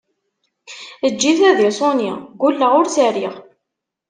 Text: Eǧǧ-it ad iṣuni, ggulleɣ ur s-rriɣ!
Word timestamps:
Eǧǧ-it 1.07 1.41
ad 1.49 1.59
iṣuni, 1.69 2.11
ggulleɣ 2.33 2.71
ur 2.79 2.87
s-rriɣ! 2.93 3.33